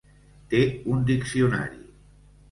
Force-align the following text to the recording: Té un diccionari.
Té 0.53 0.61
un 0.93 1.03
diccionari. 1.09 1.79